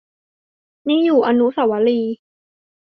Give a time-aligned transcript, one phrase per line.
[0.87, 2.15] นี่อยู่อนุสาวรีย์